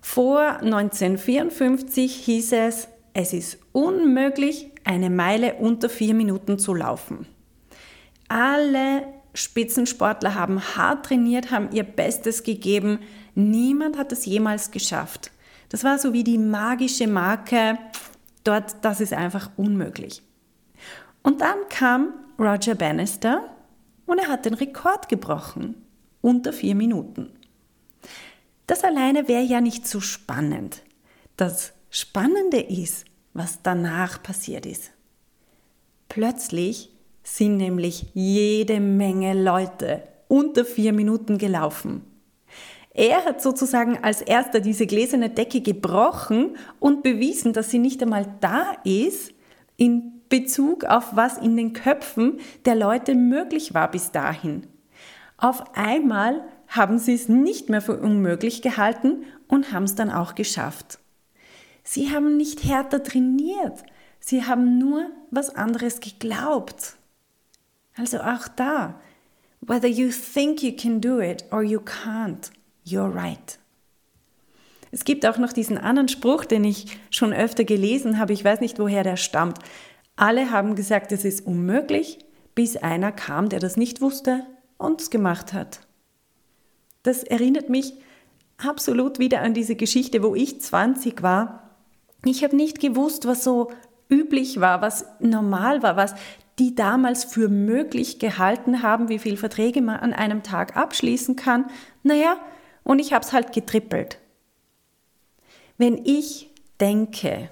Vor 0.00 0.40
1954 0.40 2.14
hieß 2.14 2.52
es, 2.52 2.88
es 3.14 3.32
ist 3.32 3.58
unmöglich, 3.72 4.70
eine 4.84 5.10
Meile 5.10 5.54
unter 5.54 5.88
vier 5.88 6.14
Minuten 6.14 6.58
zu 6.58 6.74
laufen. 6.74 7.26
Alle 8.32 9.06
Spitzensportler 9.34 10.34
haben 10.34 10.58
hart 10.74 11.04
trainiert, 11.04 11.50
haben 11.50 11.70
ihr 11.70 11.82
Bestes 11.82 12.42
gegeben. 12.42 13.00
Niemand 13.34 13.98
hat 13.98 14.10
es 14.10 14.24
jemals 14.24 14.70
geschafft. 14.70 15.30
Das 15.68 15.84
war 15.84 15.98
so 15.98 16.14
wie 16.14 16.24
die 16.24 16.38
magische 16.38 17.06
Marke, 17.06 17.76
dort, 18.42 18.76
das 18.80 19.02
ist 19.02 19.12
einfach 19.12 19.50
unmöglich. 19.58 20.22
Und 21.22 21.42
dann 21.42 21.58
kam 21.68 22.14
Roger 22.38 22.74
Bannister 22.74 23.54
und 24.06 24.18
er 24.18 24.28
hat 24.28 24.46
den 24.46 24.54
Rekord 24.54 25.10
gebrochen. 25.10 25.74
Unter 26.22 26.54
vier 26.54 26.74
Minuten. 26.74 27.30
Das 28.66 28.82
alleine 28.82 29.28
wäre 29.28 29.42
ja 29.42 29.60
nicht 29.60 29.86
so 29.86 30.00
spannend. 30.00 30.80
Das 31.36 31.74
Spannende 31.90 32.60
ist, 32.60 33.04
was 33.34 33.60
danach 33.62 34.22
passiert 34.22 34.64
ist. 34.64 34.92
Plötzlich 36.08 36.88
sind 37.22 37.56
nämlich 37.56 38.06
jede 38.14 38.80
Menge 38.80 39.40
Leute 39.40 40.02
unter 40.28 40.64
vier 40.64 40.92
Minuten 40.92 41.38
gelaufen. 41.38 42.02
Er 42.94 43.24
hat 43.24 43.40
sozusagen 43.40 43.98
als 44.02 44.20
erster 44.20 44.60
diese 44.60 44.86
gläserne 44.86 45.30
Decke 45.30 45.60
gebrochen 45.60 46.56
und 46.78 47.02
bewiesen, 47.02 47.52
dass 47.52 47.70
sie 47.70 47.78
nicht 47.78 48.02
einmal 48.02 48.26
da 48.40 48.72
ist 48.84 49.32
in 49.76 50.20
Bezug 50.28 50.84
auf 50.84 51.16
was 51.16 51.38
in 51.38 51.56
den 51.56 51.72
Köpfen 51.72 52.40
der 52.64 52.74
Leute 52.74 53.14
möglich 53.14 53.74
war 53.74 53.90
bis 53.90 54.12
dahin. 54.12 54.66
Auf 55.36 55.76
einmal 55.76 56.42
haben 56.68 56.98
sie 56.98 57.14
es 57.14 57.28
nicht 57.28 57.68
mehr 57.68 57.82
für 57.82 57.98
unmöglich 57.98 58.62
gehalten 58.62 59.24
und 59.48 59.72
haben 59.72 59.84
es 59.84 59.94
dann 59.94 60.10
auch 60.10 60.34
geschafft. 60.34 60.98
Sie 61.84 62.10
haben 62.14 62.36
nicht 62.36 62.64
härter 62.64 63.02
trainiert, 63.02 63.82
sie 64.20 64.44
haben 64.44 64.78
nur 64.78 65.10
was 65.30 65.54
anderes 65.54 66.00
geglaubt. 66.00 66.96
Also 67.96 68.20
auch 68.20 68.48
da, 68.56 69.00
whether 69.60 69.88
you 69.88 70.10
think 70.10 70.62
you 70.62 70.72
can 70.72 71.00
do 71.00 71.20
it 71.20 71.44
or 71.50 71.62
you 71.62 71.80
can't, 71.80 72.50
you're 72.84 73.12
right. 73.12 73.58
Es 74.90 75.04
gibt 75.04 75.24
auch 75.26 75.38
noch 75.38 75.52
diesen 75.52 75.78
anderen 75.78 76.08
Spruch, 76.08 76.44
den 76.44 76.64
ich 76.64 76.98
schon 77.10 77.32
öfter 77.32 77.64
gelesen 77.64 78.18
habe, 78.18 78.34
ich 78.34 78.44
weiß 78.44 78.60
nicht, 78.60 78.78
woher 78.78 79.02
der 79.02 79.16
stammt. 79.16 79.58
Alle 80.16 80.50
haben 80.50 80.74
gesagt, 80.74 81.12
es 81.12 81.24
ist 81.24 81.46
unmöglich, 81.46 82.18
bis 82.54 82.76
einer 82.76 83.12
kam, 83.12 83.48
der 83.48 83.58
das 83.58 83.78
nicht 83.78 84.02
wusste 84.02 84.46
und 84.76 85.00
es 85.00 85.08
gemacht 85.08 85.54
hat. 85.54 85.80
Das 87.02 87.24
erinnert 87.24 87.70
mich 87.70 87.94
absolut 88.58 89.18
wieder 89.18 89.40
an 89.40 89.54
diese 89.54 89.76
Geschichte, 89.76 90.22
wo 90.22 90.34
ich 90.34 90.60
20 90.60 91.22
war. 91.22 91.70
Ich 92.24 92.44
habe 92.44 92.54
nicht 92.54 92.78
gewusst, 92.78 93.26
was 93.26 93.42
so 93.42 93.72
üblich 94.10 94.60
war, 94.60 94.82
was 94.82 95.06
normal 95.20 95.82
war, 95.82 95.96
was 95.96 96.14
die 96.58 96.74
damals 96.74 97.24
für 97.24 97.48
möglich 97.48 98.18
gehalten 98.18 98.82
haben, 98.82 99.08
wie 99.08 99.18
viele 99.18 99.36
Verträge 99.36 99.80
man 99.80 99.96
an 99.96 100.12
einem 100.12 100.42
Tag 100.42 100.76
abschließen 100.76 101.36
kann. 101.36 101.66
Naja, 102.02 102.36
und 102.84 102.98
ich 102.98 103.12
habe 103.12 103.24
es 103.24 103.32
halt 103.32 103.52
getrippelt. 103.52 104.18
Wenn 105.78 106.04
ich 106.04 106.50
denke, 106.80 107.48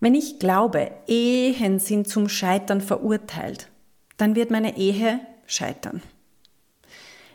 wenn 0.00 0.14
ich 0.14 0.38
glaube, 0.38 0.90
Ehen 1.06 1.78
sind 1.78 2.08
zum 2.08 2.28
Scheitern 2.28 2.80
verurteilt, 2.80 3.68
dann 4.16 4.34
wird 4.34 4.50
meine 4.50 4.76
Ehe 4.76 5.20
scheitern. 5.46 6.02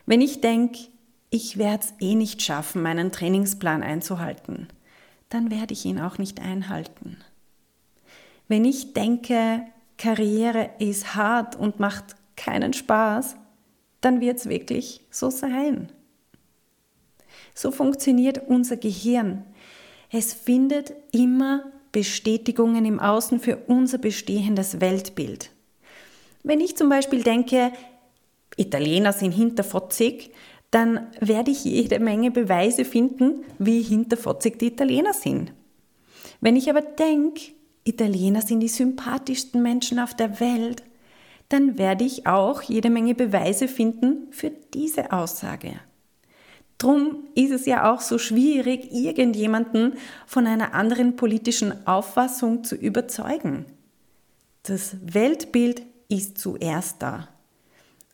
Wenn 0.06 0.22
ich 0.22 0.42
denke, 0.42 0.80
ich 1.30 1.58
werde 1.58 1.86
es 1.86 1.94
eh 2.00 2.16
nicht 2.16 2.42
schaffen, 2.42 2.82
meinen 2.82 3.12
Trainingsplan 3.12 3.84
einzuhalten, 3.84 4.68
dann 5.30 5.50
werde 5.50 5.74
ich 5.74 5.86
ihn 5.86 6.00
auch 6.00 6.18
nicht 6.18 6.42
einhalten. 6.42 7.18
Wenn 8.48 8.66
ich 8.66 8.94
denke, 8.94 9.64
Karriere 10.02 10.72
ist 10.80 11.14
hart 11.14 11.56
und 11.56 11.80
macht 11.80 12.16
keinen 12.36 12.74
Spaß, 12.74 13.36
dann 14.02 14.20
wird 14.20 14.40
es 14.40 14.50
wirklich 14.50 15.06
so 15.12 15.30
sein. 15.30 15.92
So 17.54 17.70
funktioniert 17.70 18.42
unser 18.48 18.78
Gehirn. 18.78 19.46
Es 20.12 20.34
findet 20.34 20.92
immer 21.12 21.66
Bestätigungen 21.92 22.84
im 22.86 23.00
Außen 23.00 23.40
für 23.40 23.58
unser 23.68 24.00
bestehendes 24.00 24.82
Weltbild. 24.82 25.52
Wenn 26.42 26.62
ich 26.62 26.76
zum 26.76 26.90
Beispiel 26.90 27.22
denke, 27.22 27.72
Italiener 28.58 29.14
sind 29.14 29.34
hinterfotzig, 29.34 30.32
dann 30.72 31.12
werde 31.20 31.52
ich 31.52 31.64
jede 31.64 32.00
Menge 32.00 32.32
Beweise 32.32 32.86
finden, 32.86 33.44
wie 33.60 33.84
hinterfotzig 33.84 34.58
die 34.58 34.68
Italiener 34.68 35.14
sind. 35.14 35.54
Wenn 36.40 36.56
ich 36.56 36.72
aber 36.72 36.82
denke, 36.82 37.52
Italiener 37.84 38.42
sind 38.42 38.60
die 38.60 38.68
sympathischsten 38.68 39.62
Menschen 39.62 40.00
auf 40.00 40.14
der 40.16 40.40
Welt, 40.40 40.84
dann 41.50 41.78
werde 41.78 42.04
ich 42.04 42.28
auch 42.28 42.62
jede 42.62 42.90
Menge 42.90 43.16
Beweise 43.16 43.68
finden 43.68 44.28
für 44.32 44.52
diese 44.74 45.12
Aussage. 45.12 45.80
Drum 46.78 47.28
ist 47.36 47.52
es 47.52 47.66
ja 47.66 47.92
auch 47.92 48.02
so 48.02 48.18
schwierig, 48.18 48.92
irgendjemanden 48.92 49.94
von 50.26 50.48
einer 50.48 50.74
anderen 50.74 51.16
politischen 51.16 51.86
Auffassung 51.86 52.64
zu 52.64 52.76
überzeugen. 52.76 53.66
Das 54.64 54.96
Weltbild 55.04 55.84
ist 56.08 56.38
zuerst 56.38 57.02
da. 57.02 57.28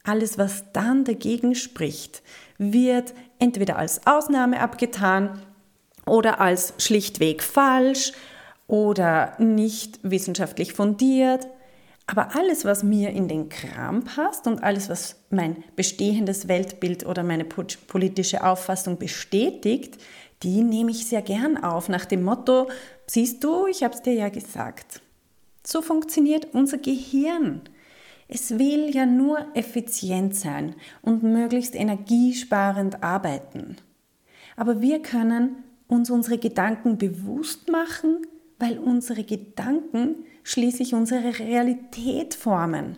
Alles, 0.04 0.38
was 0.38 0.72
dann 0.74 1.04
dagegen 1.04 1.56
spricht, 1.56 2.24
wird 2.58 3.14
entweder 3.40 3.78
als 3.78 4.08
Ausnahme 4.08 4.60
abgetan 4.60 5.42
oder 6.06 6.40
als 6.40 6.74
schlichtweg 6.77 7.44
falsch 7.44 8.14
oder 8.68 9.34
nicht 9.40 10.00
wissenschaftlich 10.03 10.74
fundiert. 10.74 11.48
Aber 12.06 12.36
alles, 12.36 12.64
was 12.64 12.84
mir 12.84 13.10
in 13.10 13.27
den 13.27 13.50
Kram 13.50 14.03
passt 14.03 14.48
und 14.48 14.64
alles, 14.64 14.90
was 14.90 15.18
mein 15.30 15.64
bestehendes 15.75 16.48
Weltbild 16.48 17.06
oder 17.06 17.24
meine 17.24 17.44
politische 17.44 18.46
Auffassung 18.46 18.98
bestätigt, 18.98 19.98
die 20.44 20.64
nehme 20.64 20.92
ich 20.92 21.08
sehr 21.08 21.22
gern 21.22 21.62
auf 21.62 21.90
nach 21.90 22.06
dem 22.06 22.24
Motto, 22.24 22.70
siehst 23.08 23.44
du, 23.44 23.68
ich 23.68 23.84
habe 23.84 23.94
es 23.94 24.01
dir 24.01 24.14
ja 24.14 24.30
gesagt. 24.30 25.01
So 25.66 25.82
funktioniert 25.82 26.53
unser 26.53 26.77
Gehirn. 26.77 27.62
Es 28.30 28.58
will 28.58 28.94
ja 28.94 29.06
nur 29.06 29.46
effizient 29.53 30.36
sein 30.36 30.75
und 31.01 31.24
möglichst 31.24 31.75
energiesparend 31.75 33.03
arbeiten. 33.03 33.77
Aber 34.56 34.82
wir 34.82 35.01
können 35.01 35.64
uns 35.88 36.10
unsere 36.10 36.38
Gedanken 36.38 36.98
bewusst 36.98 37.70
machen, 37.70 38.25
weil 38.59 38.79
unsere 38.79 39.24
Gedanken 39.24 40.25
schließlich 40.43 40.93
unsere 40.93 41.39
Realität 41.39 42.33
formen. 42.33 42.98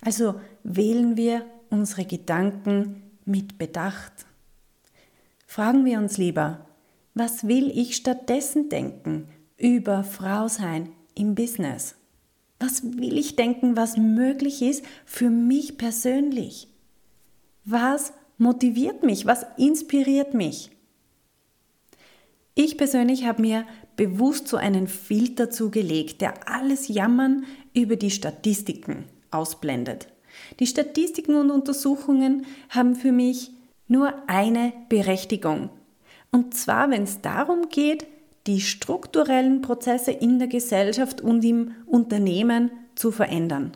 Also 0.00 0.34
wählen 0.64 1.16
wir 1.16 1.46
unsere 1.70 2.04
Gedanken 2.04 3.02
mit 3.24 3.58
Bedacht. 3.58 4.12
Fragen 5.46 5.84
wir 5.84 5.98
uns 5.98 6.18
lieber, 6.18 6.66
was 7.14 7.46
will 7.46 7.70
ich 7.74 7.96
stattdessen 7.96 8.68
denken 8.68 9.28
über 9.58 10.02
Frau 10.02 10.48
sein 10.48 10.90
im 11.14 11.34
Business? 11.34 11.94
Was 12.58 12.82
will 12.82 13.18
ich 13.18 13.36
denken, 13.36 13.76
was 13.76 13.96
möglich 13.96 14.62
ist 14.62 14.84
für 15.04 15.30
mich 15.30 15.78
persönlich? 15.78 16.68
Was 17.64 18.12
motiviert 18.38 19.02
mich? 19.02 19.26
Was 19.26 19.46
inspiriert 19.56 20.34
mich? 20.34 20.70
Ich 22.54 22.76
persönlich 22.76 23.24
habe 23.24 23.42
mir 23.42 23.64
bewusst 23.96 24.48
so 24.48 24.56
einen 24.56 24.86
Filter 24.86 25.50
zugelegt, 25.50 26.20
der 26.20 26.48
alles 26.48 26.88
Jammern 26.88 27.44
über 27.74 27.96
die 27.96 28.10
Statistiken 28.10 29.04
ausblendet. 29.30 30.08
Die 30.60 30.66
Statistiken 30.66 31.36
und 31.36 31.50
Untersuchungen 31.50 32.46
haben 32.68 32.94
für 32.94 33.12
mich 33.12 33.50
nur 33.88 34.12
eine 34.26 34.72
Berechtigung. 34.88 35.70
Und 36.30 36.54
zwar, 36.54 36.90
wenn 36.90 37.02
es 37.02 37.20
darum 37.20 37.68
geht, 37.68 38.06
die 38.46 38.60
strukturellen 38.60 39.62
Prozesse 39.62 40.10
in 40.10 40.38
der 40.38 40.48
Gesellschaft 40.48 41.20
und 41.20 41.44
im 41.44 41.72
Unternehmen 41.86 42.70
zu 42.94 43.12
verändern. 43.12 43.72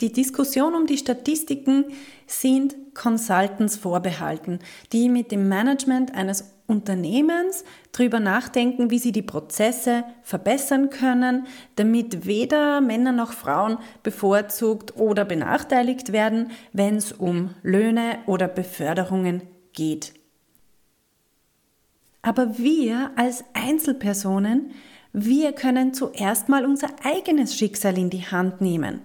Die 0.00 0.12
Diskussion 0.12 0.74
um 0.74 0.86
die 0.86 0.98
Statistiken 0.98 1.86
sind 2.26 2.74
Consultants 2.94 3.76
vorbehalten, 3.76 4.58
die 4.92 5.08
mit 5.08 5.32
dem 5.32 5.48
Management 5.48 6.14
eines 6.14 6.53
Unternehmens 6.66 7.64
darüber 7.92 8.20
nachdenken, 8.20 8.90
wie 8.90 8.98
sie 8.98 9.12
die 9.12 9.22
Prozesse 9.22 10.04
verbessern 10.22 10.88
können, 10.88 11.46
damit 11.76 12.24
weder 12.24 12.80
Männer 12.80 13.12
noch 13.12 13.32
Frauen 13.32 13.76
bevorzugt 14.02 14.96
oder 14.96 15.26
benachteiligt 15.26 16.12
werden, 16.12 16.50
wenn 16.72 16.96
es 16.96 17.12
um 17.12 17.50
Löhne 17.62 18.18
oder 18.26 18.48
Beförderungen 18.48 19.42
geht. 19.74 20.14
Aber 22.22 22.56
wir 22.56 23.10
als 23.16 23.44
Einzelpersonen, 23.52 24.70
wir 25.12 25.52
können 25.52 25.92
zuerst 25.92 26.48
mal 26.48 26.64
unser 26.64 26.88
eigenes 27.04 27.54
Schicksal 27.54 27.98
in 27.98 28.08
die 28.08 28.26
Hand 28.26 28.62
nehmen. 28.62 29.00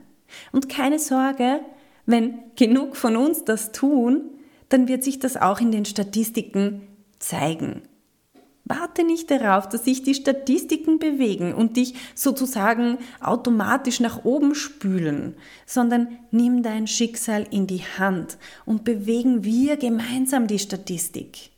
Und 0.53 0.69
keine 0.69 0.99
Sorge, 0.99 1.59
wenn 2.05 2.39
genug 2.55 2.95
von 2.95 3.17
uns 3.17 3.43
das 3.43 3.73
tun, 3.73 4.21
dann 4.69 4.87
wird 4.87 5.03
sich 5.03 5.19
das 5.19 5.35
auch 5.35 5.59
in 5.59 5.71
den 5.71 5.83
Statistiken 5.83 6.83
zeigen. 7.19 7.83
Warte 8.65 9.03
nicht 9.03 9.31
darauf, 9.31 9.67
dass 9.67 9.85
sich 9.85 10.03
die 10.03 10.13
Statistiken 10.13 10.99
bewegen 10.99 11.55
und 11.55 11.75
dich 11.75 11.95
sozusagen 12.13 12.99
automatisch 13.19 13.99
nach 13.99 14.25
oben 14.25 14.53
spülen, 14.53 15.35
sondern 15.65 16.19
nimm 16.29 16.61
dein 16.61 16.85
Schicksal 16.85 17.47
in 17.49 17.65
die 17.65 17.81
Hand 17.97 18.37
und 18.65 18.83
bewegen 18.83 19.43
wir 19.43 19.75
gemeinsam 19.77 20.45
die 20.45 20.59
Statistik. 20.59 21.49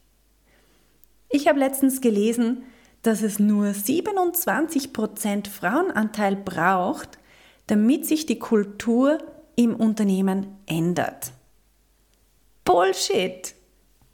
Ich 1.28 1.50
habe 1.50 1.60
letztens 1.60 2.00
gelesen, 2.00 2.64
dass 3.02 3.24
es 3.24 3.40
nur 3.40 3.68
27% 3.68 5.50
Frauenanteil 5.50 6.38
braucht, 6.38 7.20
damit 7.68 8.06
sich 8.06 8.26
die 8.26 8.40
Kultur 8.40 9.18
im 9.56 9.76
Unternehmen 9.76 10.48
ändert. 10.66 11.34
Bullshit! 12.64 13.54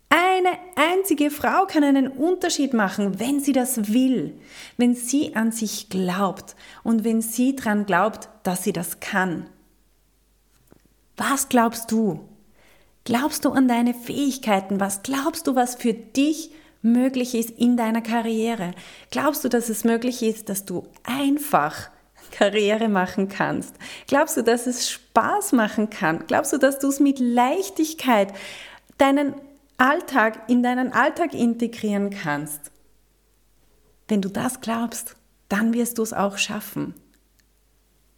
Eine 0.10 0.58
einzige 0.76 1.30
Frau 1.32 1.66
kann 1.66 1.84
einen 1.84 2.08
Unterschied 2.08 2.74
machen, 2.74 3.20
wenn 3.20 3.42
sie 3.42 3.52
das 3.52 3.92
will, 3.92 4.40
wenn 4.78 4.96
sie 4.96 5.36
an 5.36 5.52
sich 5.52 5.90
glaubt 5.90 6.56
und 6.84 7.04
wenn 7.04 7.22
sie 7.22 7.56
daran 7.56 7.86
glaubt, 7.86 8.30
dass 8.44 8.64
sie 8.64 8.72
das 8.72 9.00
kann. 9.02 9.50
Was 11.18 11.50
glaubst 11.50 11.92
du? 11.92 12.22
Glaubst 13.04 13.44
du 13.44 13.52
an 13.52 13.68
deine 13.68 13.94
Fähigkeiten? 13.94 14.80
Was 14.80 15.04
glaubst 15.04 15.48
du, 15.48 15.56
was 15.56 15.76
für 15.76 15.94
dich 15.94 16.52
möglich 16.82 17.36
ist 17.36 17.50
in 17.52 17.76
deiner 17.76 18.02
Karriere? 18.02 18.72
Glaubst 19.12 19.44
du, 19.44 19.50
dass 19.50 19.70
es 19.70 19.84
möglich 19.84 20.22
ist, 20.24 20.48
dass 20.48 20.64
du 20.64 20.88
einfach 21.04 21.90
Karriere 22.32 22.88
machen 22.88 23.30
kannst? 23.30 23.76
Glaubst 24.08 24.38
du, 24.38 24.44
dass 24.44 24.68
es 24.68 24.90
Spaß 24.90 25.54
machen 25.54 25.90
kann? 25.90 26.26
Glaubst 26.28 26.54
du, 26.54 26.58
dass 26.58 26.80
du 26.80 26.88
es 26.88 27.00
mit 27.00 27.20
Leichtigkeit 27.20 28.34
deinen 28.98 29.34
Alltag 29.78 30.50
in 30.50 30.64
deinen 30.64 30.92
Alltag 30.92 31.34
integrieren 31.34 32.10
kannst? 32.10 32.72
Wenn 34.08 34.22
du 34.22 34.30
das 34.30 34.62
glaubst, 34.62 35.16
dann 35.50 35.74
wirst 35.74 36.00
du 36.00 36.04
es 36.04 36.14
auch 36.14 36.38
schaffen. 36.38 36.96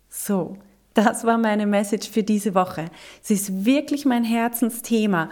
So, 0.07 0.57
das 0.93 1.25
war 1.25 1.37
meine 1.37 1.65
Message 1.65 2.09
für 2.09 2.23
diese 2.23 2.55
Woche. 2.55 2.85
Es 3.21 3.29
ist 3.29 3.65
wirklich 3.65 4.05
mein 4.05 4.23
Herzensthema. 4.23 5.29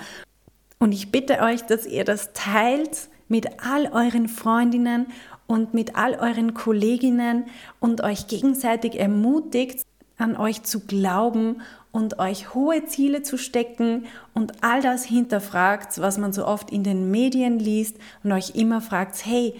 Und 0.80 0.92
ich 0.92 1.12
bitte 1.12 1.40
euch, 1.40 1.62
dass 1.64 1.86
ihr 1.86 2.04
das 2.04 2.34
teilt 2.34 3.08
mit 3.28 3.64
all 3.66 3.88
euren 3.92 4.28
Freundinnen 4.28 5.08
und 5.48 5.74
mit 5.74 5.96
all 5.96 6.16
euren 6.16 6.54
Kolleginnen 6.54 7.46
und 7.80 8.02
euch 8.02 8.28
gegenseitig 8.28 9.00
ermutigt, 9.00 9.84
an 10.18 10.36
euch 10.36 10.64
zu 10.64 10.82
glauben 10.82 11.62
und 11.98 12.20
euch 12.20 12.54
hohe 12.54 12.86
Ziele 12.86 13.24
zu 13.24 13.40
stecken 13.40 14.06
und 14.36 14.64
all 14.64 14.84
das 14.84 15.04
hinterfragt, 15.04 16.00
was 16.00 16.20
man 16.20 16.32
so 16.32 16.46
oft 16.46 16.70
in 16.70 16.84
den 16.84 17.10
Medien 17.10 17.58
liest 17.58 17.96
und 18.24 18.32
euch 18.32 18.52
immer 18.54 18.82
fragt, 18.82 19.26
hey, 19.26 19.56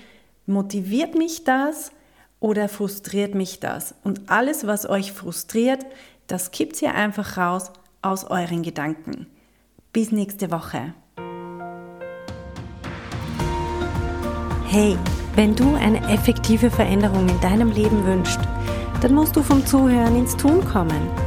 motiviert 0.46 1.16
mich 1.16 1.46
das 1.46 1.92
oder 2.40 2.70
frustriert 2.70 3.34
mich 3.34 3.60
das? 3.60 3.96
Und 4.04 4.30
alles, 4.30 4.68
was 4.68 4.88
euch 4.88 5.14
frustriert, 5.14 5.84
das 6.28 6.52
kippt 6.52 6.80
ihr 6.84 6.94
einfach 6.94 7.38
raus 7.38 7.72
aus 8.04 8.26
euren 8.26 8.62
Gedanken. 8.62 9.26
Bis 9.92 10.12
nächste 10.12 10.52
Woche. 10.52 10.94
Hey, 14.68 14.96
wenn 15.34 15.56
du 15.56 15.74
eine 15.74 16.08
effektive 16.14 16.70
Veränderung 16.70 17.28
in 17.30 17.42
deinem 17.42 17.72
Leben 17.72 18.06
wünschst, 18.06 18.42
dann 19.02 19.16
musst 19.16 19.36
du 19.36 19.42
vom 19.42 19.66
Zuhören 19.66 20.16
ins 20.16 20.38
Tun 20.38 20.64
kommen. 20.64 21.27